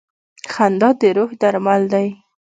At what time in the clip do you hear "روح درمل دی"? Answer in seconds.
1.17-2.07